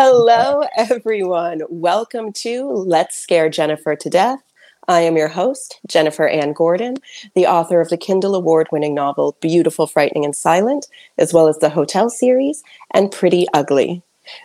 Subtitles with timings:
[0.00, 1.62] Hello, everyone.
[1.68, 4.38] Welcome to Let's Scare Jennifer to Death.
[4.86, 6.98] I am your host, Jennifer Anne Gordon,
[7.34, 10.86] the author of the Kindle Award winning novel Beautiful, Frightening, and Silent,
[11.18, 12.62] as well as the Hotel series
[12.94, 14.04] and Pretty Ugly.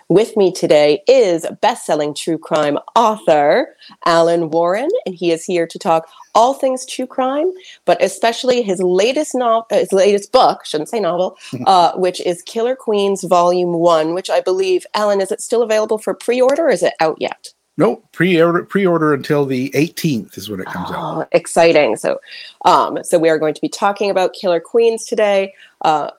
[0.09, 3.75] With me today is best-selling true crime author
[4.05, 7.51] Alan Warren, and he is here to talk all things true crime,
[7.85, 12.75] but especially his latest novel, his latest book, shouldn't say novel, uh, which is Killer
[12.75, 16.67] Queens Volume One, which I believe, Alan, is it still available for pre-order?
[16.67, 17.53] or Is it out yet?
[17.75, 21.27] No, pre-order pre-order until the 18th is when it comes oh, out.
[21.31, 21.95] Exciting!
[21.95, 22.19] So,
[22.65, 25.53] um, so we are going to be talking about Killer Queens today.
[25.81, 26.11] Uh,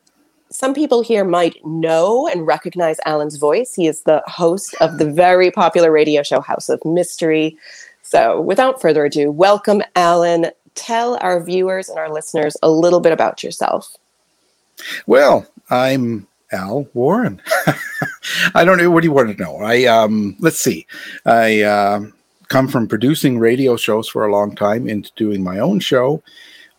[0.55, 3.75] some people here might know and recognize Alan's voice.
[3.75, 7.59] He is the host of the very popular radio show House of Mystery.
[8.03, 10.47] So, without further ado, welcome, Alan.
[10.77, 13.97] Tell our viewers and our listeners a little bit about yourself.
[15.09, 17.43] Well, I'm Al Warren.
[18.55, 18.93] I don't know.
[18.93, 19.57] What do you want to know?
[19.57, 20.87] I um, let's see.
[21.27, 22.07] I uh,
[22.49, 26.23] come from producing radio shows for a long time into doing my own show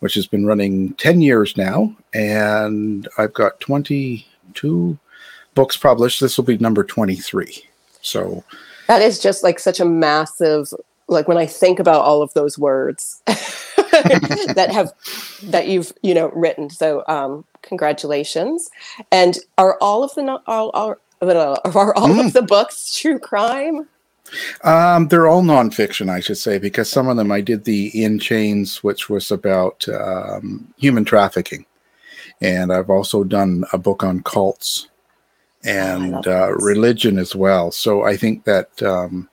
[0.00, 1.94] which has been running 10 years now.
[2.12, 4.98] And I've got 22
[5.54, 6.20] books published.
[6.20, 7.64] This will be number 23.
[8.02, 8.44] So
[8.86, 10.72] that is just like such a massive,
[11.08, 14.92] like when I think about all of those words that have,
[15.50, 16.70] that you've, you know, written.
[16.70, 18.70] So, um, congratulations.
[19.10, 22.26] And are all of the, all, all, are all mm.
[22.26, 23.88] of the books true crime?
[24.64, 28.18] Um, they're all nonfiction, I should say, because some of them I did the In
[28.18, 31.66] Chains, which was about um, human trafficking,
[32.40, 34.88] and I've also done a book on cults
[35.64, 37.70] and uh, religion as well.
[37.70, 39.28] So I think that um,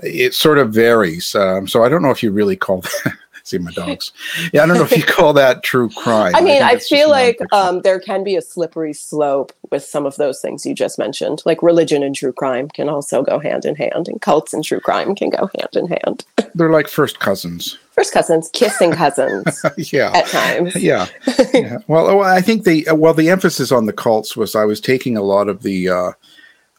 [0.00, 1.34] it sort of varies.
[1.34, 3.14] Um, so I don't know if you really call that
[3.48, 4.12] see my dogs.
[4.52, 6.34] Yeah, I don't know if you call that true crime.
[6.34, 10.06] I mean, I, I feel like um, there can be a slippery slope with some
[10.06, 11.42] of those things you just mentioned.
[11.44, 14.80] Like religion and true crime can also go hand in hand, and cults and true
[14.80, 16.24] crime can go hand in hand.
[16.54, 17.78] They're like first cousins.
[17.92, 19.64] First cousins, kissing cousins.
[19.92, 20.76] yeah, at times.
[20.76, 21.06] Yeah.
[21.52, 21.78] yeah.
[21.88, 25.16] Well, oh, I think the well the emphasis on the cults was I was taking
[25.16, 25.88] a lot of the.
[25.88, 26.12] Uh,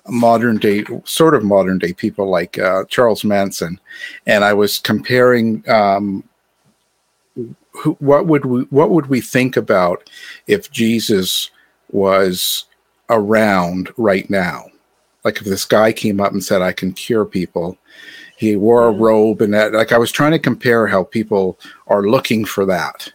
[0.07, 3.79] modern day sort of modern day people like uh, charles manson
[4.25, 6.23] and i was comparing um,
[7.79, 10.09] who, what would we what would we think about
[10.47, 11.49] if Jesus
[11.91, 12.65] was
[13.09, 14.65] around right now?
[15.23, 17.77] Like if this guy came up and said, "I can cure people,"
[18.37, 19.01] he wore a mm-hmm.
[19.01, 19.73] robe and that.
[19.73, 23.11] Like I was trying to compare how people are looking for that,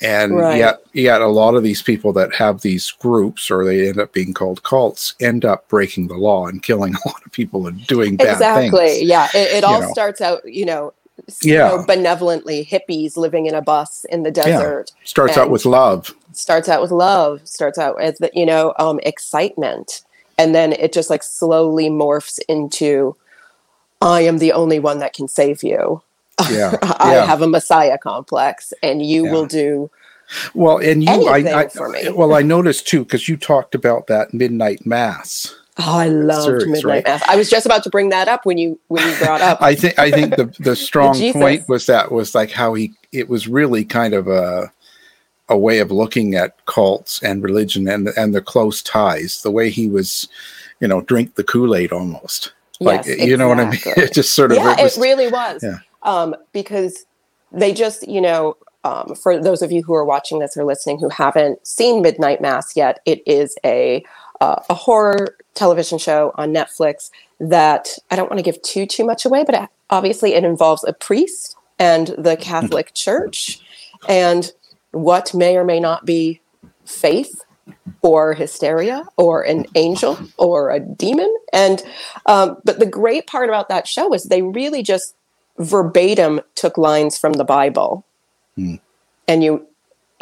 [0.00, 0.58] and right.
[0.58, 4.12] yet yet a lot of these people that have these groups or they end up
[4.12, 7.86] being called cults end up breaking the law and killing a lot of people and
[7.86, 8.70] doing bad exactly.
[8.70, 9.02] things.
[9.02, 9.06] Exactly.
[9.06, 9.28] Yeah.
[9.34, 9.90] It, it all know.
[9.92, 10.92] starts out, you know,
[11.42, 11.68] yeah.
[11.68, 14.92] Know, benevolently hippies living in a bus in the desert.
[14.94, 15.04] Yeah.
[15.04, 16.14] Starts out with love.
[16.32, 17.40] Starts out with love.
[17.44, 20.02] Starts out as the you know um, excitement,
[20.38, 23.16] and then it just like slowly morphs into,
[24.00, 26.02] I am the only one that can save you.
[26.50, 27.26] Yeah, I yeah.
[27.26, 29.32] have a messiah complex, and you yeah.
[29.32, 29.90] will do.
[30.54, 34.84] Well, and you, I, I well, I noticed too because you talked about that midnight
[34.86, 37.04] mass Oh, I loved series, Midnight right?
[37.04, 37.22] Mass.
[37.26, 39.60] I was just about to bring that up when you when you brought up.
[39.60, 43.28] I think I think the the strong point was that was like how he it
[43.28, 44.72] was really kind of a
[45.48, 49.42] a way of looking at cults and religion and and the close ties.
[49.42, 50.28] The way he was,
[50.80, 52.52] you know, drink the Kool Aid almost.
[52.78, 53.80] Like yes, you know what I mean?
[53.96, 55.62] It just sort of yeah, it, was, it really was.
[55.62, 55.78] Yeah.
[56.02, 57.04] Um, because
[57.50, 60.98] they just you know um, for those of you who are watching this or listening
[61.00, 64.04] who haven't seen Midnight Mass yet, it is a
[64.40, 69.04] uh, a horror television show on Netflix that I don't want to give too too
[69.04, 73.60] much away, but obviously it involves a priest and the Catholic Church
[74.08, 74.52] and
[74.92, 76.40] what may or may not be
[76.84, 77.42] faith
[78.02, 81.34] or hysteria or an angel or a demon.
[81.52, 81.82] And
[82.26, 85.14] um, but the great part about that show is they really just
[85.58, 88.04] verbatim took lines from the bible.
[88.56, 88.76] Hmm.
[89.26, 89.66] and you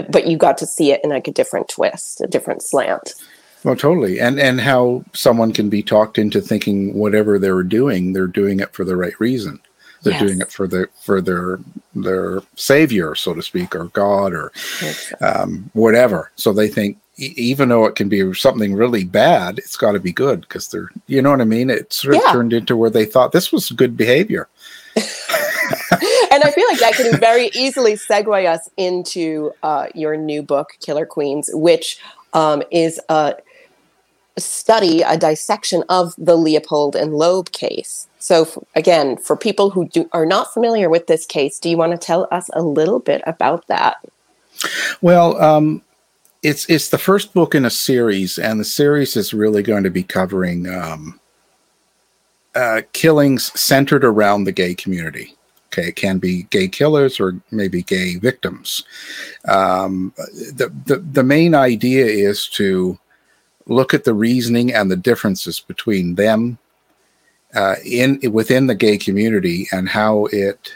[0.09, 3.15] but you got to see it in like a different twist a different slant
[3.65, 8.27] well, totally, and and how someone can be talked into thinking whatever they're doing, they're
[8.27, 9.61] doing it for the right reason.
[10.03, 10.23] They're yes.
[10.23, 11.61] doing it for the for their
[11.95, 14.53] their savior, so to speak, or God, or
[15.21, 16.33] um, whatever.
[16.35, 20.01] So they think, e- even though it can be something really bad, it's got to
[20.01, 21.71] be good because they're, you know what I mean.
[21.71, 22.33] It sort of yeah.
[22.33, 24.49] turned into where they thought this was good behavior.
[24.97, 25.07] and
[26.43, 31.07] I feel like that can very easily segue us into uh, your new book, Killer
[31.07, 32.01] Queens, which
[32.33, 33.35] um, is a
[34.39, 38.09] study, a dissection of the Leopold and Loeb case.
[38.19, 41.77] So, f- again, for people who do, are not familiar with this case, do you
[41.77, 43.97] want to tell us a little bit about that?
[45.01, 45.83] Well, um,
[46.43, 49.91] it's it's the first book in a series, and the series is really going to
[49.91, 51.21] be covering um,
[52.55, 55.37] uh, killings centered around the gay community.
[55.69, 58.85] Okay, it can be gay killers or maybe gay victims.
[59.49, 62.99] Um, the, the the main idea is to
[63.67, 66.59] look at the reasoning and the differences between them
[67.55, 70.75] uh, in within the gay community and how it,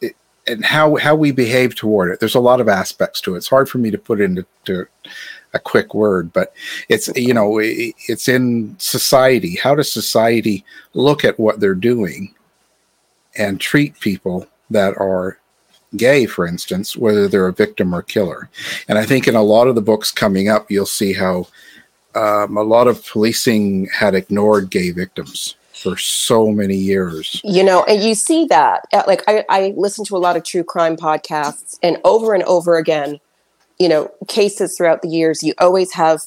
[0.00, 0.14] it,
[0.46, 2.20] and how how we behave toward it.
[2.20, 3.38] There's a lot of aspects to it.
[3.38, 4.86] It's hard for me to put into to
[5.54, 6.52] a quick word, but
[6.88, 9.56] it's you know it's in society.
[9.56, 10.64] How does society
[10.94, 12.34] look at what they're doing
[13.36, 15.38] and treat people that are
[15.96, 18.50] gay, for instance, whether they're a victim or killer.
[18.88, 21.46] And I think in a lot of the books coming up, you'll see how
[22.18, 27.40] um, a lot of policing had ignored gay victims for so many years.
[27.44, 28.86] You know, and you see that.
[28.92, 32.42] Uh, like, I, I listen to a lot of true crime podcasts, and over and
[32.44, 33.20] over again,
[33.78, 36.22] you know, cases throughout the years, you always have,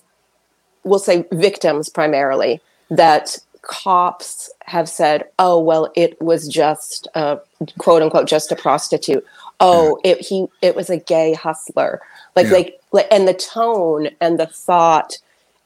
[0.86, 7.40] we'll say victims primarily, that cops have said, "Oh, well, it was just a
[7.78, 9.26] quote unquote just a prostitute."
[9.60, 12.02] Oh, it he it was a gay hustler.
[12.36, 12.54] Like yeah.
[12.54, 15.18] like like and the tone and the thought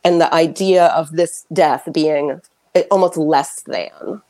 [0.06, 2.40] and the idea of this death being
[2.92, 4.22] almost less than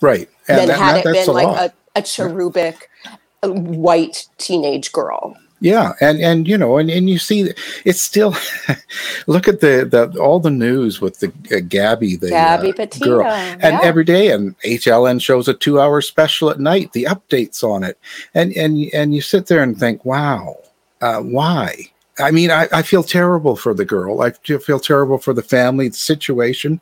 [0.00, 3.48] right and than that, had it been a like a, a cherubic yeah.
[3.48, 7.52] white teenage girl yeah, and and you know, and, and you see,
[7.84, 8.34] it's still.
[9.28, 13.04] look at the the all the news with the uh, Gabby, the Gabby uh, Petito,
[13.04, 13.80] girl, and yeah.
[13.80, 17.96] every day, and HLN shows a two hour special at night, the updates on it,
[18.34, 20.56] and and and you sit there and think, wow,
[21.00, 21.91] uh, why?
[22.18, 24.20] I mean, I, I feel terrible for the girl.
[24.20, 26.80] I feel terrible for the family, the situation,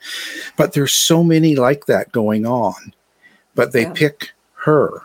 [0.57, 2.95] but there's so many like that going on,
[3.55, 3.93] but they yeah.
[3.93, 5.03] pick her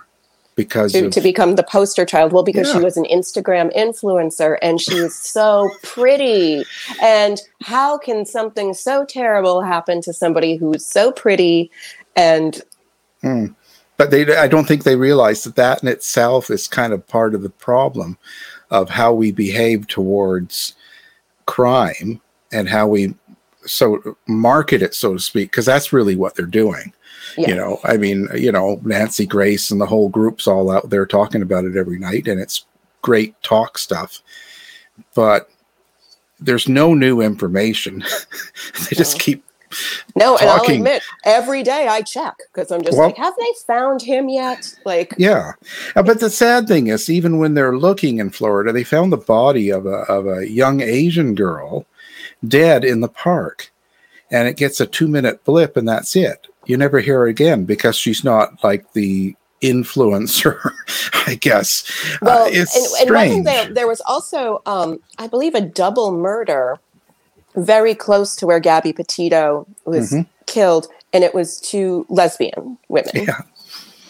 [0.56, 2.74] because to, of, to become the poster child well because yeah.
[2.74, 6.64] she was an instagram influencer and she was so pretty
[7.02, 11.70] and how can something so terrible happen to somebody who's so pretty
[12.16, 12.62] and
[13.22, 13.54] mm.
[13.98, 17.36] but they i don't think they realize that that in itself is kind of part
[17.36, 18.18] of the problem
[18.72, 20.76] of how we behave towards
[21.46, 22.20] crime
[22.52, 23.14] and how we
[23.66, 26.94] so market it so to speak because that's really what they're doing
[27.38, 27.50] yeah.
[27.50, 31.06] You know, I mean, you know, Nancy Grace and the whole group's all out there
[31.06, 32.66] talking about it every night, and it's
[33.02, 34.22] great talk stuff.
[35.14, 35.50] But
[36.40, 38.04] there's no new information.
[38.90, 39.44] they just keep
[40.16, 40.48] no, talking.
[40.48, 44.02] and I'll admit, every day I check because I'm just well, like, have they found
[44.02, 44.74] him yet?
[44.86, 45.54] Like, yeah.
[45.96, 49.18] Uh, but the sad thing is, even when they're looking in Florida, they found the
[49.18, 51.86] body of a of a young Asian girl
[52.48, 53.72] dead in the park,
[54.32, 57.66] and it gets a two minute blip, and that's it you never hear her again
[57.66, 60.60] because she's not like the influencer,
[61.28, 61.90] I guess.
[62.16, 63.46] Uh, well, uh, it's and, and strange.
[63.46, 66.80] There, there, was also, um, I believe, a double murder
[67.56, 70.30] very close to where Gabby Petito was mm-hmm.
[70.46, 73.12] killed, and it was two lesbian women.
[73.14, 73.42] Yeah.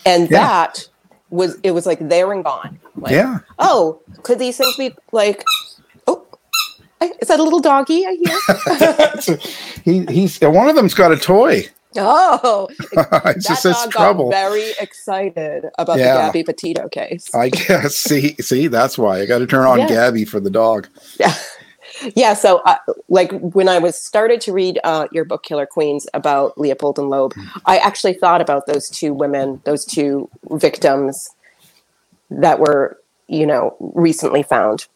[0.06, 0.40] And yeah.
[0.40, 0.90] that
[1.30, 2.80] was it was like there and gone.
[2.96, 3.40] Like, yeah.
[3.60, 5.44] Oh, could these things be like?
[6.08, 6.26] Oh,
[7.02, 9.38] is that a little doggy I hear?
[9.84, 11.66] he, he's one of them's got a toy.
[11.98, 12.68] Oh,
[13.26, 14.30] it's just it's trouble.
[14.30, 16.16] very excited about yeah.
[16.16, 17.34] the Gabby Petito case.
[17.34, 17.96] I guess.
[18.06, 19.88] See, see, that's why I got to turn on yeah.
[19.88, 20.88] Gabby for the dog.
[21.20, 21.34] Yeah,
[22.16, 22.34] yeah.
[22.34, 22.78] So, uh,
[23.10, 27.10] like when I was started to read uh, your book, Killer Queens, about Leopold and
[27.10, 27.62] Loeb, mm.
[27.66, 31.30] I actually thought about those two women, those two victims
[32.30, 34.88] that were, you know, recently found,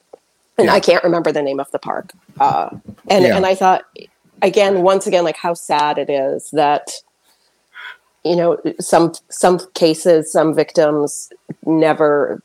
[0.57, 0.73] and yeah.
[0.73, 2.11] I can't remember the name of the park.
[2.39, 2.69] Uh,
[3.07, 3.85] and and I thought
[4.41, 6.91] again, once again, like how sad it is that
[8.23, 11.31] you know some some cases, some victims
[11.65, 12.41] never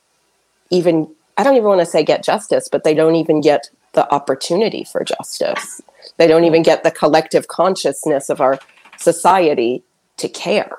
[0.70, 4.12] even I don't even want to say get justice, but they don't even get the
[4.12, 5.80] opportunity for justice.
[6.16, 8.58] They don't even get the collective consciousness of our
[8.98, 9.82] society
[10.18, 10.78] to care.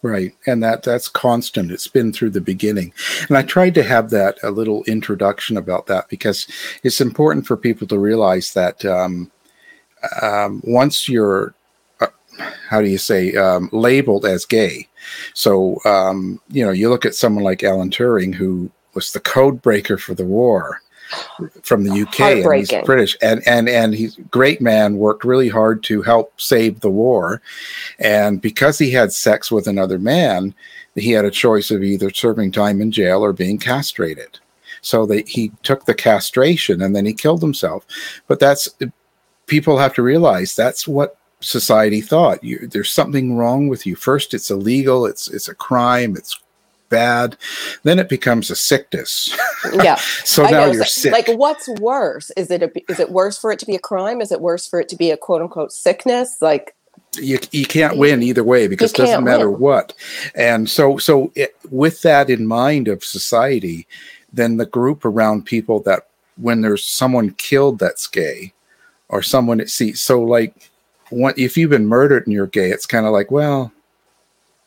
[0.00, 1.72] Right, and that that's constant.
[1.72, 2.92] It's been through the beginning,
[3.28, 6.46] and I tried to have that a little introduction about that because
[6.84, 9.28] it's important for people to realize that um,
[10.22, 11.54] um, once you're
[12.00, 12.06] uh,
[12.68, 14.86] how do you say um, labeled as gay
[15.34, 19.60] so um, you know you look at someone like alan turing who was the code
[19.62, 20.80] breaker for the war
[21.62, 25.48] from the uk and he's british and and and he's a great man worked really
[25.48, 27.40] hard to help save the war
[27.98, 30.54] and because he had sex with another man
[30.94, 34.38] he had a choice of either serving time in jail or being castrated
[34.80, 37.86] so that he took the castration and then he killed himself
[38.26, 38.68] but that's
[39.46, 42.42] people have to realize that's what society thought.
[42.42, 43.96] You, there's something wrong with you.
[43.96, 45.06] First, it's illegal.
[45.06, 46.16] It's it's a crime.
[46.16, 46.40] It's
[46.88, 47.36] bad.
[47.82, 49.36] Then it becomes a sickness.
[49.74, 49.96] Yeah.
[50.24, 51.12] so now you're sick.
[51.12, 52.30] Like, what's worse?
[52.36, 54.20] Is it a, is it worse for it to be a crime?
[54.20, 56.38] Is it worse for it to be a quote unquote sickness?
[56.40, 56.76] Like,
[57.16, 59.60] you, you can't win either way because it doesn't matter win.
[59.60, 59.94] what
[60.34, 63.86] and so so it, with that in mind of society
[64.32, 68.52] then the group around people that when there's someone killed that's gay
[69.08, 70.70] or someone it see so like
[71.10, 73.72] if you've been murdered and you're gay it's kind of like well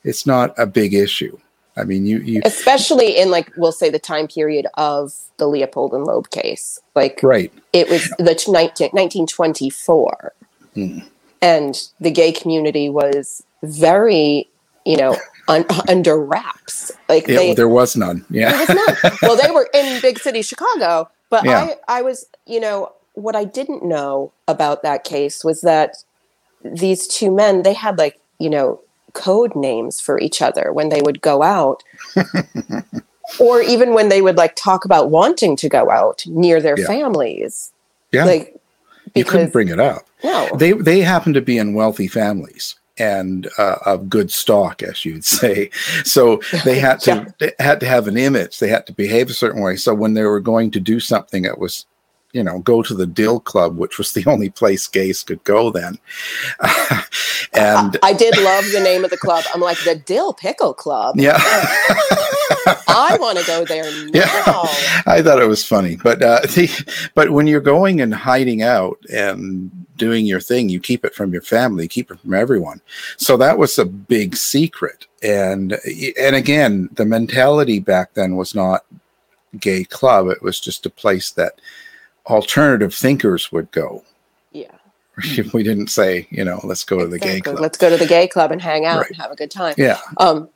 [0.04, 1.38] it's not a big issue
[1.76, 5.92] i mean you you especially in like we'll say the time period of the leopold
[5.92, 10.32] and loeb case like right it was the 19, 1924
[10.74, 10.98] hmm.
[11.40, 14.48] and the gay community was very
[14.84, 15.16] you know
[15.48, 19.12] un- under wraps like yeah, they, there was none yeah there was none.
[19.22, 21.70] well they were in big city chicago but yeah.
[21.88, 26.04] I, I was, you know, what I didn't know about that case was that
[26.62, 31.00] these two men, they had like, you know, code names for each other when they
[31.02, 31.82] would go out.
[33.40, 36.86] or even when they would like talk about wanting to go out near their yeah.
[36.86, 37.72] families.
[38.10, 38.24] Yeah.
[38.24, 38.60] Like
[39.14, 40.06] because, you couldn't bring it up.
[40.24, 40.48] No.
[40.56, 45.24] They they happen to be in wealthy families and uh, of good stock, as you'd
[45.24, 45.70] say.
[46.04, 47.48] So they had to yeah.
[47.58, 48.58] they had to have an image.
[48.58, 49.76] They had to behave a certain way.
[49.76, 51.86] So when they were going to do something that was,
[52.32, 55.70] you know, go to the Dill Club, which was the only place gays could go
[55.70, 55.98] then.
[57.54, 59.44] And I did love the name of the club.
[59.54, 61.16] I'm like the Dill Pickle Club.
[61.18, 61.38] Yeah.
[62.88, 64.10] I want to go there now.
[64.14, 68.62] Yeah, I thought it was funny, but uh, the, but when you're going and hiding
[68.62, 72.80] out and doing your thing, you keep it from your family, keep it from everyone.
[73.16, 75.06] So that was a big secret.
[75.22, 75.78] And
[76.18, 78.84] and again, the mentality back then was not
[79.58, 80.28] gay club.
[80.28, 81.60] It was just a place that
[82.26, 84.04] alternative thinkers would go.
[85.52, 87.60] We didn't say, you know, let's go to the gay club.
[87.60, 89.08] Let's go to the gay club and hang out right.
[89.08, 89.74] and have a good time.
[89.76, 90.00] Yeah.
[90.16, 90.48] Um,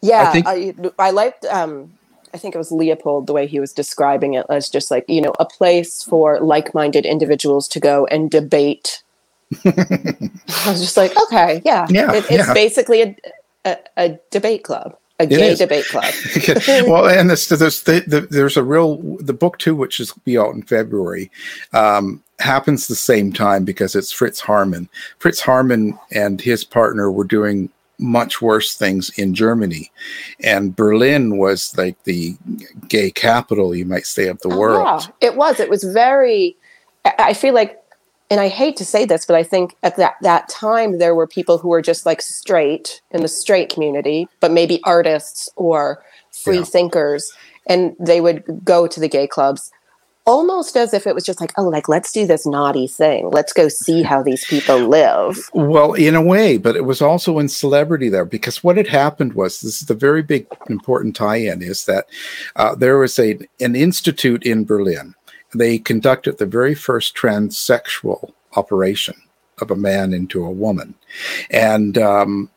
[0.00, 1.94] yeah, I, think, I, I liked um,
[2.34, 5.20] I think it was Leopold, the way he was describing it as just like, you
[5.20, 9.04] know, a place for like minded individuals to go and debate.
[9.64, 10.30] I
[10.66, 11.86] was just like, okay, yeah.
[11.88, 12.52] yeah it, it's yeah.
[12.52, 13.16] basically a,
[13.64, 14.98] a, a, debate club.
[15.20, 16.12] A gay debate club.
[16.88, 20.36] well, and this, there's the, the, there's a real the book too, which is be
[20.36, 21.30] out in February,
[21.72, 24.88] um, happens the same time because it's Fritz Haarmann.
[25.18, 29.90] Fritz Haarmann and his partner were doing much worse things in Germany.
[30.42, 32.36] And Berlin was like the
[32.88, 35.02] gay capital, you might say, of the oh, world.
[35.20, 35.60] Yeah, it was.
[35.60, 36.56] It was very,
[37.04, 37.80] I feel like,
[38.30, 41.26] and I hate to say this, but I think at that, that time there were
[41.26, 46.58] people who were just like straight in the straight community, but maybe artists or free
[46.58, 46.64] yeah.
[46.64, 47.32] thinkers.
[47.66, 49.70] And they would go to the gay clubs
[50.26, 53.30] almost as if it was just like, oh, like let's do this naughty thing.
[53.30, 55.50] Let's go see how these people live.
[55.52, 59.34] Well, in a way, but it was also in celebrity there because what had happened
[59.34, 62.08] was this is the very big important tie-in is that
[62.56, 65.14] uh, there was a an institute in Berlin.
[65.54, 69.14] They conducted the very first transsexual operation
[69.60, 70.94] of a man into a woman,
[71.50, 72.50] and um,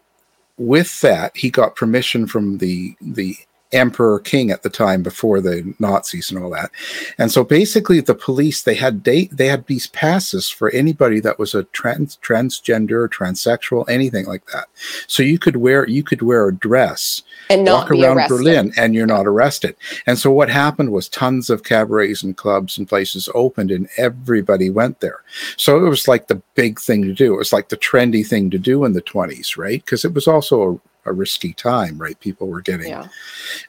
[0.58, 3.38] with that, he got permission from the the
[3.74, 6.72] emperor king at the time before the Nazis and all that.
[7.18, 11.38] And so basically the police they had date they had these passes for anybody that
[11.38, 14.68] was a trans transgender, transsexual, anything like that.
[15.08, 18.38] So you could wear you could wear a dress and walk around arrested.
[18.38, 19.76] Berlin and you're not arrested.
[20.06, 24.70] And so what happened was tons of cabarets and clubs and places opened and everybody
[24.70, 25.24] went there.
[25.58, 27.34] So it was like the big thing to do.
[27.34, 29.84] It was like the trendy thing to do in the 20s, right?
[29.84, 32.20] Because it was also a a risky time, right?
[32.20, 33.08] People were getting yeah.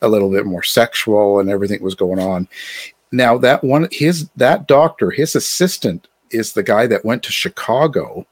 [0.02, 2.49] a little bit more sexual and everything was going on.
[3.12, 8.26] Now that one his that doctor, his assistant is the guy that went to Chicago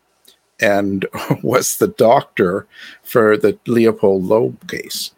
[0.61, 1.07] and
[1.43, 2.67] was the doctor
[3.03, 5.13] for the Leopold Loeb case.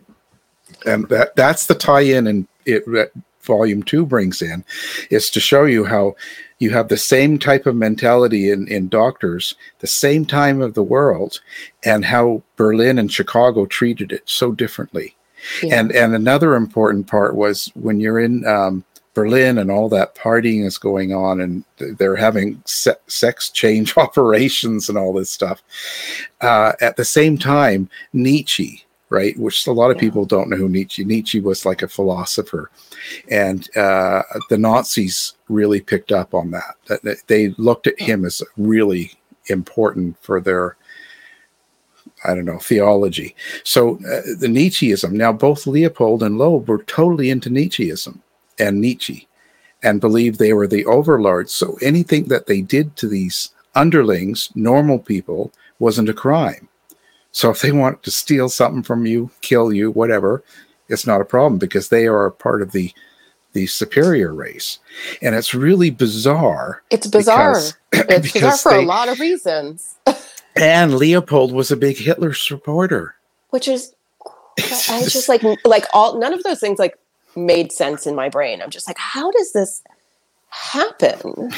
[0.87, 3.11] And that that's the tie-in and it that
[3.43, 4.65] volume two brings in
[5.11, 6.15] is to show you how
[6.59, 10.83] you have the same type of mentality in, in doctors, the same time of the
[10.83, 11.41] world,
[11.85, 15.15] and how Berlin and Chicago treated it so differently.
[15.63, 15.81] Yeah.
[15.81, 18.85] And and another important part was when you're in um,
[19.15, 21.65] Berlin and all that partying is going on, and
[21.99, 25.63] they're having se- sex change operations and all this stuff.
[26.41, 30.01] Uh, at the same time, Nietzsche, right, which a lot of yeah.
[30.01, 31.05] people don't know who Nietzsche.
[31.05, 32.71] Nietzsche was like a philosopher,
[33.31, 36.77] and uh, the Nazis really picked up on that.
[36.87, 39.13] That They looked at him as really
[39.47, 40.77] important for their,
[42.25, 43.35] I don't know, theology.
[43.65, 45.13] So uh, the Nietzscheism.
[45.13, 48.21] Now, both Leopold and Loeb were totally into Nietzscheism
[48.59, 49.29] and Nietzsche,
[49.83, 51.53] and believed they were the overlords.
[51.53, 56.69] So anything that they did to these underlings, normal people, wasn't a crime.
[57.31, 60.43] So if they want to steal something from you, kill you, whatever,
[60.89, 62.93] it's not a problem because they are a part of the
[63.53, 64.79] the superior race.
[65.23, 66.83] And it's really bizarre.
[66.91, 67.61] It's bizarre.
[67.91, 69.97] Because, it's bizarre for they, a lot of reasons.
[70.61, 73.15] And Leopold was a big Hitler supporter.
[73.51, 73.95] Which is
[74.91, 76.99] I was just like like all none of those things like
[77.37, 78.61] made sense in my brain.
[78.61, 79.83] I'm just like, how does this
[80.49, 81.53] happen?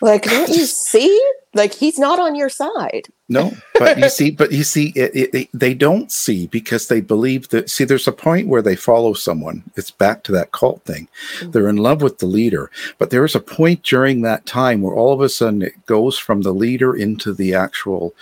[0.00, 1.32] Like, don't you see?
[1.54, 3.08] Like, he's not on your side.
[3.28, 7.00] No, but you see, but you see, it, it, it, they don't see because they
[7.00, 7.70] believe that.
[7.70, 9.62] See, there's a point where they follow someone.
[9.76, 11.08] It's back to that cult thing.
[11.38, 11.50] Mm-hmm.
[11.52, 14.94] They're in love with the leader, but there is a point during that time where
[14.94, 18.14] all of a sudden it goes from the leader into the actual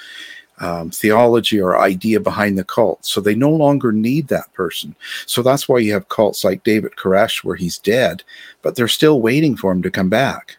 [0.62, 3.04] um, theology or idea behind the cult.
[3.04, 4.94] So they no longer need that person.
[5.26, 8.22] So that's why you have cults like David Koresh, where he's dead,
[8.62, 10.58] but they're still waiting for him to come back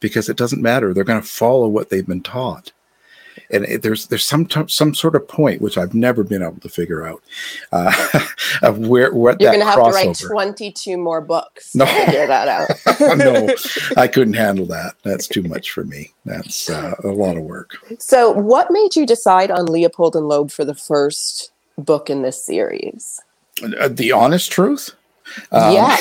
[0.00, 0.92] because it doesn't matter.
[0.92, 2.72] They're going to follow what they've been taught.
[3.52, 6.60] And it, there's there's some t- some sort of point which I've never been able
[6.60, 7.22] to figure out
[7.72, 7.92] uh,
[8.62, 11.84] of where what you're going to have to write 22 more books no.
[11.84, 12.68] to figure that out.
[13.18, 13.54] no,
[13.96, 14.94] I couldn't handle that.
[15.04, 16.12] That's too much for me.
[16.24, 17.76] That's uh, a lot of work.
[17.98, 22.44] So, what made you decide on Leopold and Loeb for the first book in this
[22.44, 23.20] series?
[23.62, 24.94] Uh, the honest truth.
[25.52, 25.96] Um, yeah.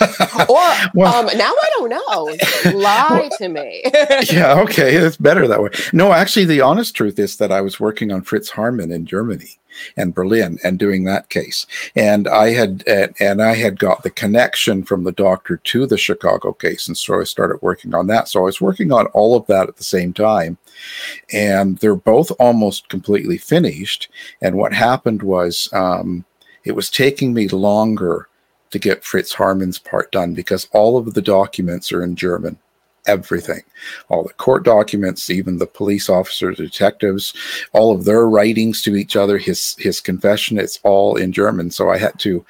[0.48, 2.78] or well, um, now I don't know.
[2.78, 3.82] Lie to me.
[4.30, 4.60] yeah.
[4.60, 4.94] Okay.
[4.94, 5.70] It's better that way.
[5.92, 9.58] No, actually, the honest truth is that I was working on Fritz Haarmann in Germany
[9.96, 14.82] and Berlin and doing that case, and I had and I had got the connection
[14.82, 18.28] from the doctor to the Chicago case, and so I started working on that.
[18.28, 20.58] So I was working on all of that at the same time,
[21.32, 24.08] and they're both almost completely finished.
[24.40, 25.68] And what happened was.
[25.72, 26.24] Um,
[26.66, 28.28] it was taking me longer
[28.78, 32.58] to get Fritz Haarmann's part done because all of the documents are in German.
[33.06, 33.62] Everything,
[34.08, 37.32] all the court documents, even the police officers, detectives,
[37.72, 41.70] all of their writings to each other, his his confession, it's all in German.
[41.70, 42.44] So I had to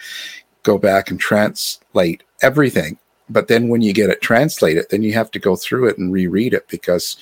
[0.63, 2.99] go back and translate everything.
[3.29, 6.11] But then when you get it translated, then you have to go through it and
[6.11, 7.17] reread it because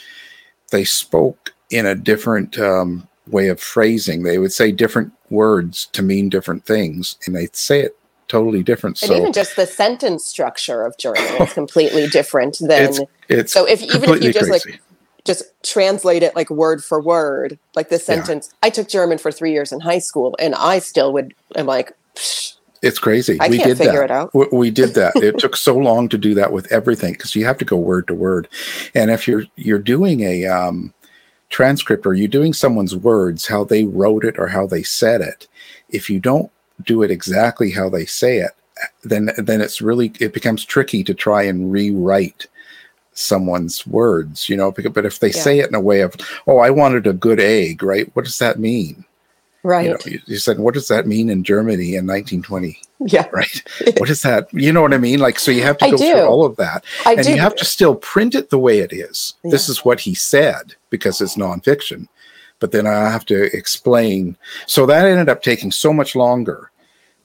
[0.71, 4.23] they spoke in a different um, way of phrasing.
[4.23, 7.97] They would say different words to mean different things, and they'd say it
[8.35, 9.01] totally different.
[9.03, 12.89] And so, even just the sentence structure of German is completely different than.
[12.89, 14.73] It's, it's so if even if you just crazy.
[14.73, 14.81] like
[15.25, 18.49] just translate it like word for word, like the sentence.
[18.51, 18.67] Yeah.
[18.67, 21.35] I took German for three years in high school, and I still would.
[21.55, 21.93] I'm like.
[22.83, 23.39] It's crazy.
[23.41, 24.05] I we did figure that.
[24.05, 24.35] it out.
[24.35, 25.17] We, we did that.
[25.17, 28.09] it took so long to do that with everything because you have to go word
[28.09, 28.49] to word,
[28.95, 30.93] and if you're you're doing a um,
[31.49, 35.49] transcript or you're doing someone's words, how they wrote it or how they said it,
[35.89, 36.51] if you don't
[36.83, 38.53] do it exactly how they say it,
[39.03, 42.47] then then it's really it becomes tricky to try and rewrite
[43.13, 44.73] someone's words, you know.
[44.73, 45.41] But if they yeah.
[45.41, 46.15] say it in a way of,
[46.47, 48.11] "Oh, I wanted a good egg," right?
[48.15, 49.05] What does that mean?
[49.63, 49.87] Right.
[49.87, 53.27] You, know, you, you said, "What does that mean in Germany in 1920?" Yeah.
[53.33, 53.63] Right.
[53.99, 54.53] what is that?
[54.53, 55.19] You know what I mean?
[55.21, 57.31] Like, so you have to go through all of that, I and do.
[57.31, 59.35] you have to still print it the way it is.
[59.43, 59.51] Yeah.
[59.51, 62.09] This is what he said because it's nonfiction
[62.61, 64.37] but then I have to explain.
[64.67, 66.71] So that ended up taking so much longer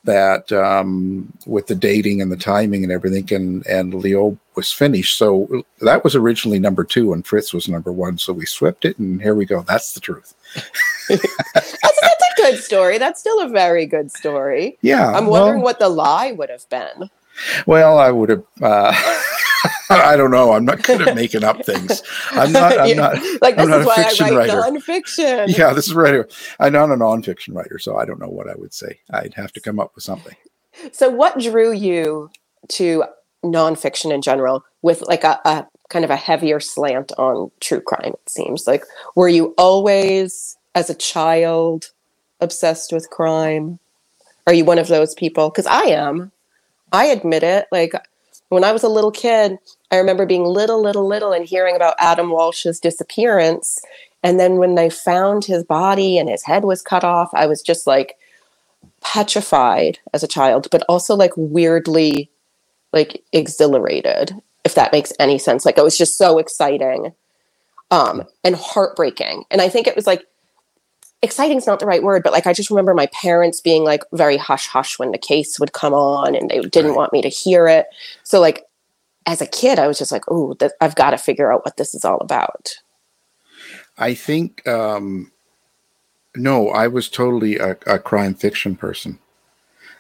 [0.06, 5.18] that um, with the dating and the timing and everything, and and Leo was finished.
[5.18, 8.18] So that was originally number two, and Fritz was number one.
[8.18, 9.62] So we swept it, and here we go.
[9.64, 10.34] That's the truth.
[11.10, 11.22] that's,
[11.54, 12.98] that's, a good story.
[12.98, 14.78] That's still a very good story.
[14.82, 17.10] Yeah, I'm wondering well, what the lie would have been.
[17.66, 18.44] Well, I would have.
[18.62, 18.94] Uh,
[19.90, 20.54] I don't know.
[20.54, 22.02] I'm not good at making up things.
[22.32, 22.80] I'm not.
[22.80, 23.16] I'm not.
[23.42, 24.62] like this I'm is why I write writer.
[24.62, 25.58] nonfiction.
[25.58, 26.26] Yeah, this is right.
[26.60, 29.00] I'm not a nonfiction writer, so I don't know what I would say.
[29.12, 30.36] I'd have to come up with something.
[30.92, 32.30] So, what drew you
[32.70, 33.04] to
[33.44, 38.14] nonfiction in general, with like a, a kind of a heavier slant on true crime?
[38.14, 38.84] It seems like
[39.16, 41.92] were you always, as a child,
[42.40, 43.80] obsessed with crime?
[44.48, 45.50] Are you one of those people?
[45.50, 46.32] Because I am.
[46.92, 47.68] I admit it.
[47.72, 47.94] Like
[48.50, 49.58] when I was a little kid,
[49.92, 53.80] I remember being little, little, little and hearing about Adam Walsh's disappearance.
[54.22, 57.62] And then when they found his body and his head was cut off, I was
[57.62, 58.18] just like
[59.02, 62.30] petrified as a child, but also like weirdly
[62.92, 64.36] like exhilarated,
[64.66, 65.66] if that makes any sense.
[65.66, 67.14] Like it was just so exciting
[67.92, 69.44] um, and heartbreaking.
[69.52, 70.26] And I think it was like
[71.22, 74.04] exciting is not the right word, but like I just remember my parents being like
[74.14, 76.98] very hush hush when the case would come on and they didn't right.
[76.98, 77.88] want me to hear it.
[78.24, 78.66] So like
[79.26, 81.78] as a kid, I was just like, oh, th- I've got to figure out what
[81.78, 82.76] this is all about.
[83.98, 85.32] I think um,
[86.36, 89.20] no, I was totally a, a crime fiction person.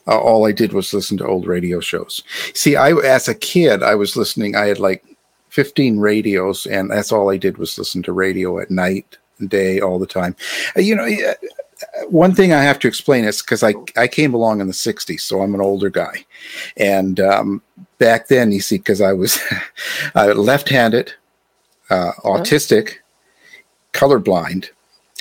[0.08, 2.24] Uh, all I did was listen to old radio shows.
[2.54, 4.56] See, I as a kid, I was listening.
[4.56, 5.04] I had like
[5.50, 9.99] 15 radios, and that's all I did was listen to radio at night day all
[9.99, 10.36] the time.
[10.75, 11.08] Uh, you know,
[12.10, 15.21] one thing I have to explain is because I, I came along in the 60s,
[15.21, 16.25] so I'm an older guy.
[16.78, 17.62] And um,
[17.97, 19.39] back then, you see, because I was
[20.15, 21.13] uh, left handed,
[21.89, 22.95] uh, autistic,
[23.93, 24.69] colorblind,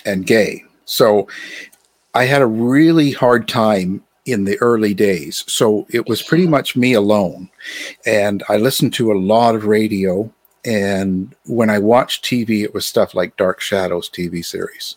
[0.05, 0.65] and gay.
[0.85, 1.29] So
[2.15, 5.45] I had a really hard time in the early days.
[5.47, 7.49] So it was pretty much me alone.
[8.05, 10.33] And I listened to a lot of radio.
[10.65, 14.97] And when I watched TV, it was stuff like Dark Shadows TV series.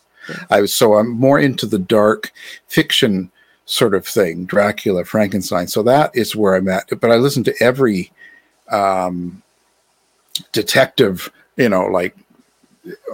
[0.50, 2.32] I was so I'm more into the dark
[2.68, 3.32] fiction
[3.66, 5.68] sort of thing, Dracula, Frankenstein.
[5.68, 7.00] So that is where I'm at.
[7.00, 8.12] But I listen to every
[8.70, 9.42] um,
[10.52, 12.16] detective, you know, like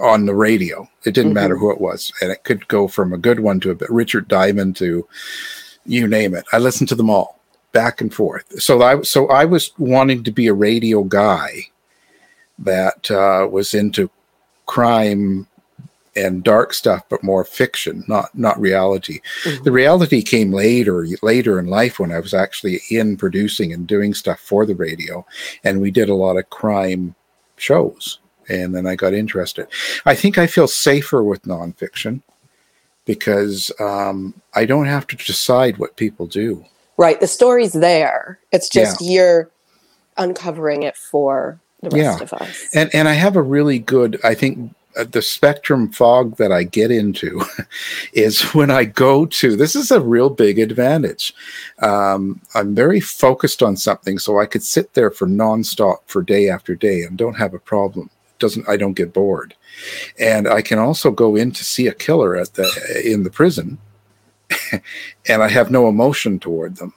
[0.00, 0.88] on the radio.
[1.04, 1.34] It didn't mm-hmm.
[1.34, 3.90] matter who it was, and it could go from a good one to a bit
[3.90, 5.06] Richard Diamond to
[5.86, 6.44] you name it.
[6.52, 7.38] I listened to them all
[7.72, 8.60] back and forth.
[8.60, 11.68] So I so I was wanting to be a radio guy
[12.58, 14.10] that uh, was into
[14.66, 15.46] crime
[16.16, 19.20] and dark stuff, but more fiction, not not reality.
[19.44, 19.64] Mm-hmm.
[19.64, 24.14] The reality came later, later in life when I was actually in producing and doing
[24.14, 25.24] stuff for the radio,
[25.64, 27.14] and we did a lot of crime
[27.56, 28.18] shows,
[28.48, 29.68] and then I got interested.
[30.04, 32.22] I think I feel safer with nonfiction
[33.04, 36.64] because um, I don't have to decide what people do.
[36.96, 38.40] Right, the story's there.
[38.50, 39.10] It's just yeah.
[39.10, 39.50] you're
[40.16, 42.22] uncovering it for the rest yeah.
[42.22, 42.68] of us.
[42.74, 46.64] And and I have a really good, I think, uh, the spectrum fog that I
[46.64, 47.42] get into
[48.12, 51.32] is when I go to this is a real big advantage.
[51.80, 56.48] Um, I'm very focused on something, so I could sit there for nonstop for day
[56.48, 58.10] after day and don't have a problem.
[58.38, 59.54] Doesn't I don't get bored,
[60.18, 63.78] and I can also go in to see a killer at the in the prison,
[65.28, 66.92] and I have no emotion toward them.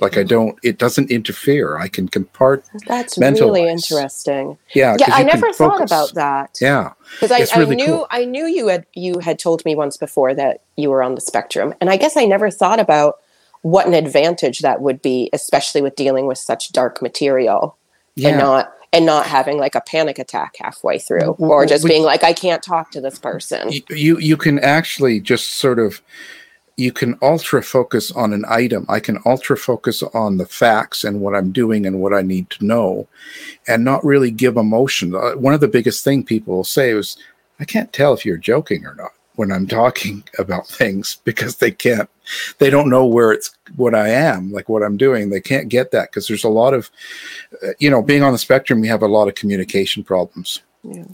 [0.00, 0.28] Like I mm-hmm.
[0.28, 1.78] don't, it doesn't interfere.
[1.78, 2.64] I can compart.
[2.86, 4.58] That's really interesting.
[4.74, 5.10] Yeah, yeah.
[5.12, 6.58] I never thought about that.
[6.60, 8.06] Yeah, because I, really knew cool.
[8.10, 11.20] I knew you had you had told me once before that you were on the
[11.20, 13.18] spectrum, and I guess I never thought about
[13.62, 17.76] what an advantage that would be, especially with dealing with such dark material
[18.16, 18.30] yeah.
[18.30, 22.24] and not and not having like a panic attack halfway through, or just being like,
[22.24, 23.70] I can't talk to this person.
[23.90, 26.02] You you can actually just sort of
[26.76, 28.84] you can ultra focus on an item.
[28.88, 32.50] I can ultra focus on the facts and what I'm doing and what I need
[32.50, 33.06] to know
[33.68, 35.14] and not really give emotion.
[35.14, 37.16] Uh, one of the biggest thing people will say is,
[37.60, 41.70] I can't tell if you're joking or not when I'm talking about things because they
[41.70, 42.10] can't,
[42.58, 45.30] they don't know where it's what I am, like what I'm doing.
[45.30, 46.90] They can't get that because there's a lot of,
[47.62, 50.60] uh, you know, being on the spectrum, we have a lot of communication problems.
[50.82, 51.04] Yeah.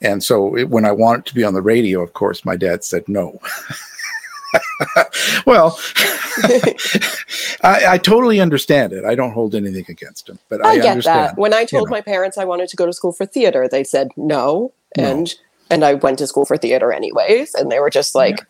[0.00, 2.84] And so it, when I wanted to be on the radio, of course, my dad
[2.84, 3.38] said no.
[5.46, 5.78] well,
[7.62, 9.04] I, I, totally understand it.
[9.04, 11.36] I don't hold anything against him, but I, I get that.
[11.38, 11.96] When I told you know.
[11.96, 15.34] my parents I wanted to go to school for theater, they said no, no, and
[15.70, 18.44] and I went to school for theater anyways, and they were just like,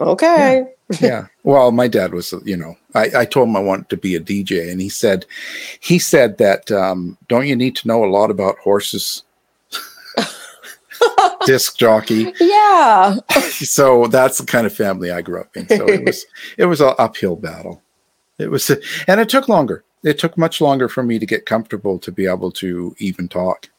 [0.00, 0.06] yeah.
[0.06, 0.66] okay.
[0.90, 0.98] Yeah.
[1.00, 1.26] yeah.
[1.42, 4.20] Well, my dad was, you know, I, I told him I wanted to be a
[4.20, 5.26] DJ, and he said,
[5.80, 9.24] he said that um, don't you need to know a lot about horses?
[11.46, 12.32] disc jockey.
[12.40, 13.16] Yeah.
[13.50, 15.68] so that's the kind of family I grew up in.
[15.68, 16.26] So it was
[16.58, 17.82] it was an uphill battle.
[18.38, 18.70] It was,
[19.08, 19.84] and it took longer.
[20.02, 23.70] It took much longer for me to get comfortable to be able to even talk.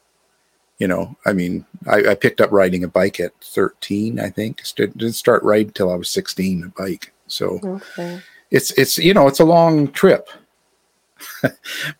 [0.78, 4.62] You know, I mean, I, I picked up riding a bike at 13, I think.
[4.76, 7.12] Didn't start riding until I was 16, a bike.
[7.26, 8.20] So okay.
[8.50, 10.28] it's it's you know it's a long trip,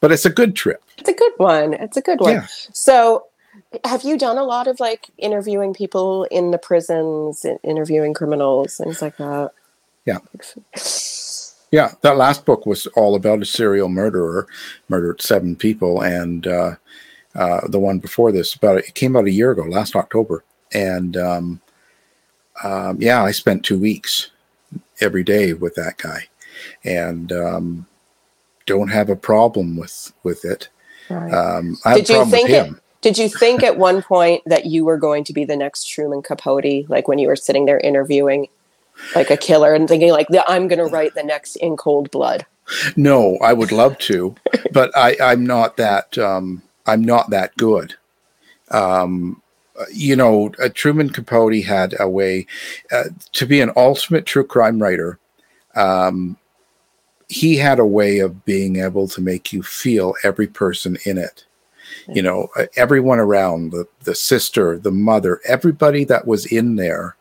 [0.01, 0.83] but it's a good trip.
[0.97, 1.75] It's a good one.
[1.75, 2.33] It's a good one.
[2.33, 2.47] Yeah.
[2.73, 3.27] So
[3.85, 9.03] have you done a lot of like interviewing people in the prisons, interviewing criminals, things
[9.03, 9.51] like that?
[10.05, 10.19] Yeah.
[11.71, 14.47] Yeah, that last book was all about a serial murderer,
[14.89, 16.77] murdered seven people, and uh,
[17.35, 21.17] uh, the one before this about it came out a year ago, last October, and
[21.19, 21.61] um,
[22.65, 24.31] um, yeah, I spent two weeks
[25.03, 26.29] every day with that guy,
[26.85, 27.87] and um,
[28.65, 30.71] don't have a problem with with it.
[31.11, 31.33] Right.
[31.33, 32.73] Um, I Did you think it?
[33.01, 36.23] Did you think at one point that you were going to be the next Truman
[36.23, 38.49] Capote, like when you were sitting there interviewing
[39.15, 42.45] like a killer and thinking like I'm going to write the next In Cold Blood?
[42.97, 44.35] No, I would love to,
[44.73, 46.19] but I, I'm not that.
[46.19, 47.95] Um, I'm not that good.
[48.71, 49.43] Um,
[49.93, 52.47] you know, uh, Truman Capote had a way
[52.91, 55.19] uh, to be an ultimate true crime writer.
[55.77, 56.37] Um,
[57.29, 61.45] he had a way of being able to make you feel every person in it
[62.09, 67.17] you know uh, everyone around the the sister the mother everybody that was in there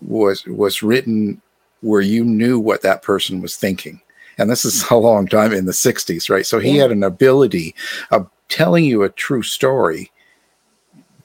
[0.00, 1.40] was was written
[1.82, 4.00] where you knew what that person was thinking
[4.38, 6.82] and this is a long time in the 60s right so he yeah.
[6.82, 7.74] had an ability
[8.10, 10.10] of telling you a true story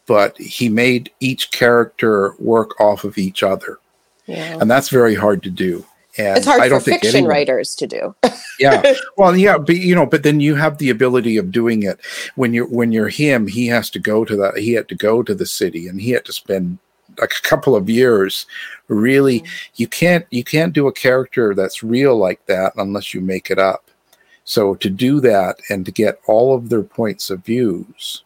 [0.05, 3.79] but he made each character work off of each other
[4.25, 4.57] yeah.
[4.59, 5.85] and that's very hard to do
[6.17, 8.15] and it's hard I don't for think fiction anyone, writers to do.
[8.60, 11.99] yeah, well, yeah, but you know, but then you have the ability of doing it
[12.36, 13.47] when you're when you're him.
[13.47, 14.58] He has to go to that.
[14.58, 16.80] He had to go to the city, and he had to spend
[17.19, 18.45] like a couple of years
[18.88, 19.73] really mm-hmm.
[19.75, 23.60] you can't you can't do a character that's real like that unless you make it
[23.60, 23.89] up
[24.43, 28.23] so to do that and to get all of their points of views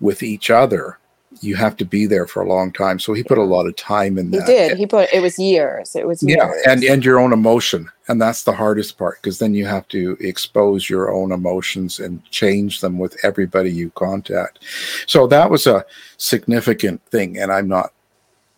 [0.00, 0.98] with each other
[1.40, 2.98] you have to be there for a long time.
[2.98, 4.42] So he put a lot of time in that.
[4.42, 4.78] He did.
[4.78, 5.96] He put it was years.
[5.96, 6.36] It was years.
[6.38, 9.88] yeah, and and your own emotion, and that's the hardest part because then you have
[9.88, 14.60] to expose your own emotions and change them with everybody you contact.
[15.06, 15.84] So that was a
[16.16, 17.92] significant thing, and I'm not.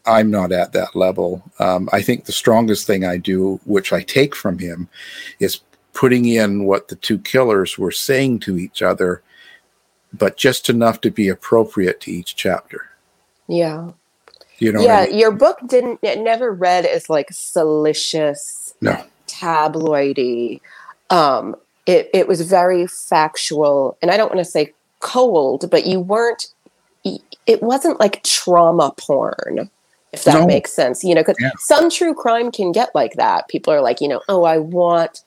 [0.06, 1.42] I'm not at that level.
[1.58, 4.86] Um, I think the strongest thing I do, which I take from him,
[5.40, 5.60] is
[5.94, 9.22] putting in what the two killers were saying to each other
[10.16, 12.88] but just enough to be appropriate to each chapter.
[13.48, 13.90] Yeah.
[14.58, 15.18] You know, yeah, I mean?
[15.18, 20.60] your book didn't it never read as like salacious, no, tabloidy.
[21.10, 25.98] Um, it it was very factual, and I don't want to say cold, but you
[25.98, 26.46] weren't.
[27.46, 29.68] It wasn't like trauma porn,
[30.12, 30.46] if that no.
[30.46, 31.02] makes sense.
[31.02, 31.50] You know, because yeah.
[31.58, 33.48] some true crime can get like that.
[33.48, 35.24] People are like, you know, oh, I want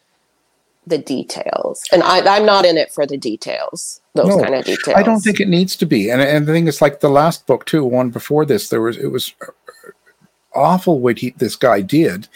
[0.87, 4.65] the details, and I, I'm not in it for the details those no, kind of
[4.65, 4.97] details.
[4.97, 6.09] I don't think it needs to be.
[6.09, 8.97] And and the thing is, like the last book too, one before this, there was
[8.97, 9.33] it was
[10.53, 12.27] awful what he this guy did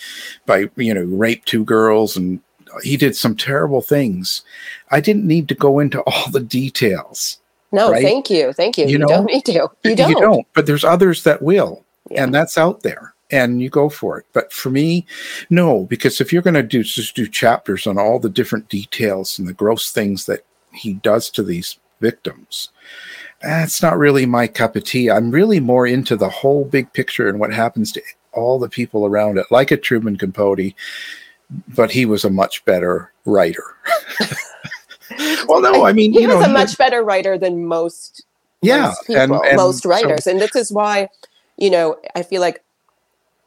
[0.45, 2.39] by you know rape two girls and
[2.83, 4.43] he did some terrible things.
[4.91, 7.39] I didn't need to go into all the details.
[7.73, 8.03] No, right?
[8.03, 8.85] thank you, thank you.
[8.85, 9.53] You, you know, don't need to.
[9.83, 10.09] You don't.
[10.09, 10.47] You don't.
[10.53, 12.23] But there's others that will, yeah.
[12.23, 14.25] and that's out there and you go for it.
[14.33, 15.05] But for me,
[15.49, 19.39] no, because if you're going to do just do chapters on all the different details
[19.39, 22.69] and the gross things that he does to these victims.
[23.41, 25.09] That's not really my cup of tea.
[25.09, 28.01] I'm really more into the whole big picture and what happens to
[28.33, 30.73] all the people around it, like a Truman Capote,
[31.67, 33.63] but he was a much better writer.
[35.47, 38.23] well, no, I mean, he was know, a much better writer than most,
[38.61, 41.09] yeah, most people, and, and most writers, so, and this is why,
[41.57, 42.63] you know, I feel like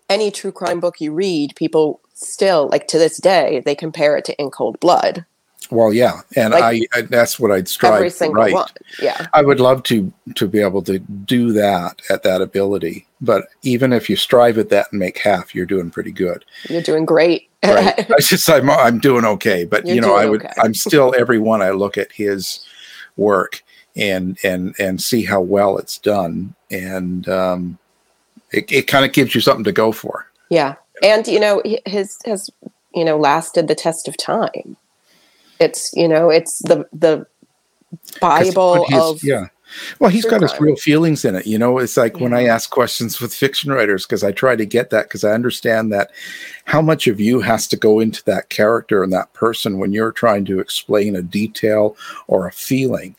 [0.09, 4.25] any true crime book you read, people still like to this day they compare it
[4.25, 5.25] to In Cold Blood
[5.71, 8.53] well, yeah, and like, I, I, that's what I'd strive every single right.
[8.53, 8.69] one.
[9.01, 13.07] Yeah, I would love to to be able to do that at that ability.
[13.21, 16.45] But even if you strive at that and make half, you're doing pretty good.
[16.69, 17.49] You're doing great.
[17.65, 18.11] right.
[18.11, 20.55] I just I'm I'm doing okay, but you're you know I would okay.
[20.59, 22.65] I'm still every one I look at his
[23.17, 23.63] work
[23.97, 27.79] and and and see how well it's done, and um,
[28.55, 30.27] it it kind of gives you something to go for.
[30.51, 32.51] Yeah, and you know his has
[32.95, 34.77] you know lasted the test of time.
[35.61, 37.27] It's you know it's the the
[38.21, 39.49] bible of yeah.
[39.99, 41.79] Well he's got his real feelings in it you know?
[41.79, 42.23] It's like yeah.
[42.23, 45.33] when i ask questions with fiction writers because i try to get that because i
[45.33, 46.11] understand that
[46.65, 50.13] how much of you has to go into that character and that person when you're
[50.13, 53.17] trying to explain a detail or a feeling.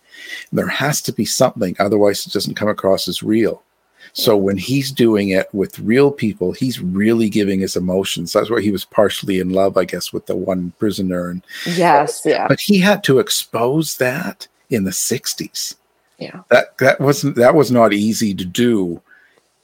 [0.52, 3.64] There has to be something otherwise it doesn't come across as real
[4.18, 8.32] so when he's doing it with real people, he's really giving his emotions.
[8.32, 11.28] That's why he was partially in love, I guess, with the one prisoner.
[11.28, 12.48] And yes, yeah.
[12.48, 15.76] But he had to expose that in the '60s.
[16.18, 19.02] Yeah, that that wasn't that was not easy to do,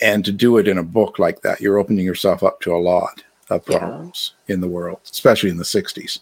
[0.02, 2.78] and to do it in a book like that, you're opening yourself up to a
[2.78, 4.56] lot of problems yeah.
[4.56, 6.20] in the world, especially in the '60s.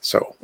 [0.00, 0.34] So,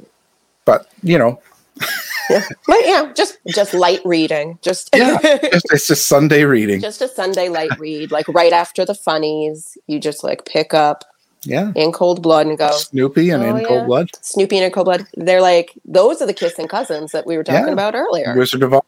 [0.65, 1.41] but you know.
[2.31, 2.45] yeah.
[2.67, 4.59] But yeah, just just light reading.
[4.63, 6.81] Just yeah, just, it's just Sunday reading.
[6.81, 9.79] Just a Sunday light read, like right after the funnies.
[9.87, 11.05] You just like pick up,
[11.43, 13.69] yeah, in cold blood and go Snoopy and oh, in yeah.
[13.69, 14.09] cold blood.
[14.23, 15.07] Snoopy and in cold blood.
[15.17, 17.73] They're like those are the kissing cousins that we were talking yeah.
[17.73, 18.35] about earlier.
[18.37, 18.83] Wizard of Oz.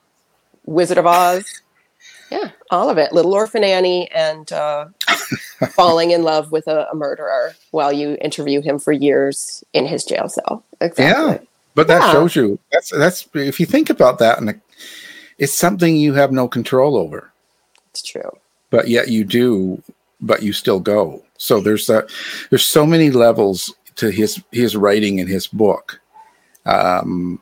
[0.64, 1.62] Wizard of Oz.
[2.30, 3.12] Yeah, all of it.
[3.12, 4.88] Little Orphan Annie and uh,
[5.70, 10.04] falling in love with a, a, murderer while you interview him for years in his
[10.04, 10.62] jail cell.
[10.78, 11.32] Exactly.
[11.32, 11.38] Yeah.
[11.78, 12.12] But that yeah.
[12.12, 14.60] shows you that's that's if you think about that, and
[15.38, 17.30] it's something you have no control over.
[17.90, 18.36] It's true.
[18.70, 19.80] But yet you do,
[20.20, 21.22] but you still go.
[21.36, 22.10] So there's that.
[22.50, 26.00] There's so many levels to his his writing in his book.
[26.66, 27.40] Um,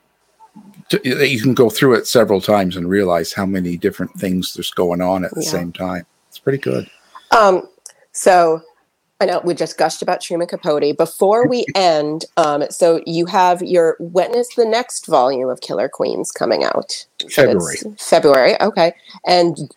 [0.90, 4.70] to, you can go through it several times and realize how many different things there's
[4.70, 5.51] going on at the yeah.
[5.51, 6.05] same time.
[6.29, 6.90] It's pretty good.
[7.31, 7.70] Um,
[8.12, 8.61] so
[9.20, 10.96] I know we just gushed about Truman Capote.
[10.96, 16.31] Before we end, um, so you have your witness the next volume of Killer Queens
[16.31, 17.07] coming out.
[17.31, 17.76] February.
[17.98, 18.94] February, okay.
[19.26, 19.74] And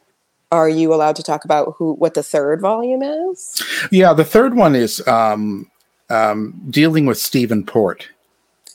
[0.52, 3.62] are you allowed to talk about who what the third volume is?
[3.92, 5.70] Yeah, the third one is um,
[6.10, 8.10] um, dealing with Stephen Port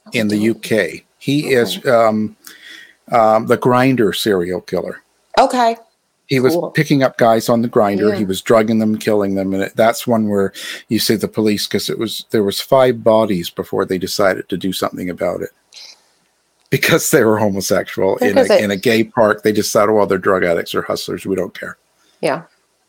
[0.07, 1.05] oh, in the UK.
[1.19, 1.55] He okay.
[1.55, 2.37] is um,
[3.11, 5.03] um, the Grindr serial killer.
[5.39, 5.77] Okay.
[6.27, 6.71] He was cool.
[6.71, 8.11] picking up guys on the Grindr.
[8.11, 8.17] Yeah.
[8.17, 10.53] He was drugging them, killing them, and it, that's one where
[10.89, 14.57] you see the police because it was there was five bodies before they decided to
[14.57, 15.51] do something about it
[16.71, 19.43] because they were homosexual in a, it, in a gay park.
[19.43, 21.27] They just thought, oh, well, they're drug addicts or hustlers.
[21.27, 21.77] We don't care.
[22.21, 22.45] Yeah,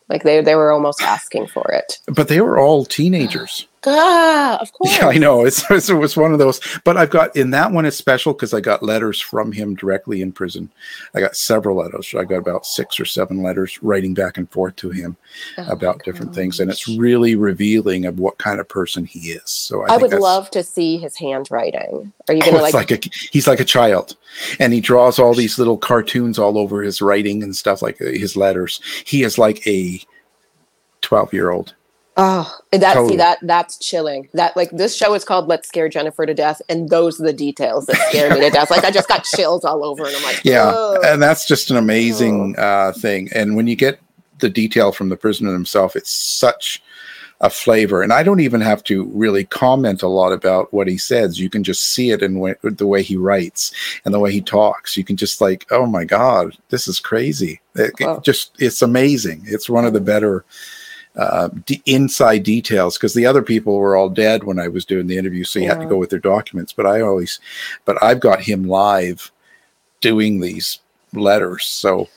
[0.08, 1.98] Like they they were almost asking for it.
[2.06, 3.68] But they were all teenagers.
[3.86, 4.96] Ah, of course.
[4.96, 5.44] Yeah, I know.
[5.44, 6.60] It's, it was one of those.
[6.84, 10.22] But I've got in that one, it's special because I got letters from him directly
[10.22, 10.70] in prison.
[11.14, 12.14] I got several letters.
[12.16, 15.16] I got about six or seven letters writing back and forth to him
[15.58, 16.60] oh about different things.
[16.60, 19.50] And it's really revealing of what kind of person he is.
[19.50, 22.12] So I, I would love to see his handwriting.
[22.28, 24.16] Are you going to oh, like, like a, he's like a child
[24.58, 28.06] and he draws all these little cartoons all over his writing and stuff like uh,
[28.06, 28.80] his letters.
[29.04, 30.00] He is like a
[31.02, 31.74] 12 year old.
[32.18, 33.12] Oh, that totally.
[33.12, 34.28] see that that's chilling.
[34.32, 37.32] That like this show is called "Let's Scare Jennifer to Death," and those are the
[37.32, 38.70] details that scare me to death.
[38.70, 41.00] Like I just got chills all over, and I'm like, yeah, Ugh.
[41.04, 43.28] and that's just an amazing uh, thing.
[43.34, 44.00] And when you get
[44.38, 46.82] the detail from the prisoner himself, it's such
[47.42, 48.02] a flavor.
[48.02, 51.38] And I don't even have to really comment a lot about what he says.
[51.38, 53.72] You can just see it in w- the way he writes
[54.04, 54.96] and the way he talks.
[54.96, 57.60] You can just like, oh my god, this is crazy.
[57.74, 59.42] It, it just it's amazing.
[59.44, 60.46] It's one of the better
[61.16, 65.06] uh, d- inside details because the other people were all dead when I was doing
[65.06, 65.72] the interview, so you yeah.
[65.72, 66.72] had to go with their documents.
[66.72, 67.40] But I always,
[67.84, 69.30] but I've got him live
[70.00, 70.78] doing these
[71.14, 71.64] letters.
[71.64, 72.08] So,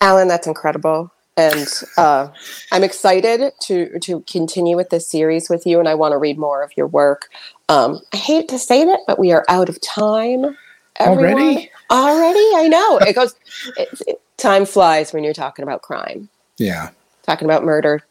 [0.00, 2.28] Alan, that's incredible, and uh,
[2.70, 6.38] I'm excited to to continue with this series with you, and I want to read
[6.38, 7.28] more of your work.
[7.68, 10.56] Um, I hate to say that, but we are out of time.
[10.96, 11.34] Everyone.
[11.34, 11.70] Already?
[11.90, 13.34] Already, I know it goes.
[13.76, 16.28] It, it, time flies when you're talking about crime.
[16.56, 16.90] Yeah
[17.24, 18.02] talking about murder.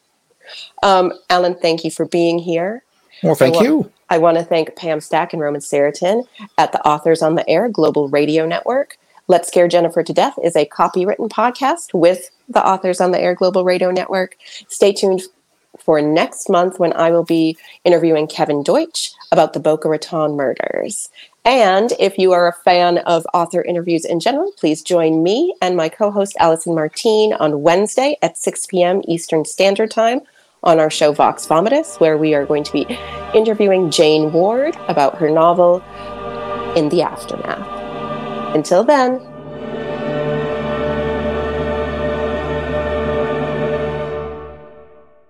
[0.81, 2.83] Um, Alan, thank you for being here.
[3.21, 3.91] Well, thank I you.
[4.09, 7.69] I want to thank Pam Stack and Roman Saratin at the Authors on the Air
[7.69, 8.97] Global Radio Network.
[9.27, 13.33] Let's Scare Jennifer to Death is a copywritten podcast with the Authors on the Air
[13.33, 14.35] Global Radio Network.
[14.67, 15.23] Stay tuned
[15.79, 21.09] for next month when I will be interviewing Kevin Deutsch about the Boca Raton murders.
[21.45, 25.75] And if you are a fan of author interviews in general, please join me and
[25.75, 29.01] my co host Allison Martine on Wednesday at 6 p.m.
[29.07, 30.21] Eastern Standard Time
[30.63, 32.97] on our show Vox Vomitus, where we are going to be
[33.35, 35.83] interviewing Jane Ward about her novel
[36.77, 38.55] In the Aftermath.
[38.55, 39.19] Until then,